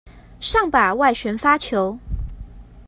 [0.39, 1.95] 上吧，外旋發球